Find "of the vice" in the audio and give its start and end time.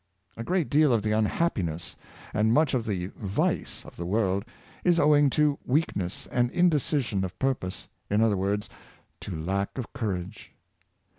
2.73-3.85